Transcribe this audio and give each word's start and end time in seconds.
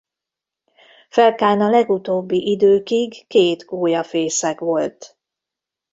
Felkán 1.09 1.61
a 1.61 1.69
legutóbbi 1.69 2.49
időkig 2.51 3.27
két 3.27 3.65
gólyafészek 3.65 4.59
volt. 4.59 5.17